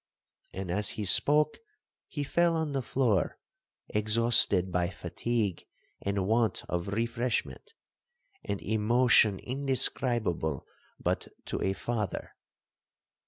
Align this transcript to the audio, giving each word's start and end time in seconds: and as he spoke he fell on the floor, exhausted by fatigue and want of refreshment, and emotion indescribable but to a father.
and 0.51 0.71
as 0.71 0.89
he 0.97 1.05
spoke 1.05 1.59
he 2.07 2.23
fell 2.23 2.55
on 2.55 2.71
the 2.71 2.81
floor, 2.81 3.37
exhausted 3.89 4.71
by 4.71 4.89
fatigue 4.89 5.63
and 6.01 6.25
want 6.25 6.63
of 6.67 6.87
refreshment, 6.87 7.75
and 8.43 8.63
emotion 8.63 9.37
indescribable 9.37 10.65
but 10.99 11.27
to 11.45 11.61
a 11.61 11.73
father. 11.73 12.33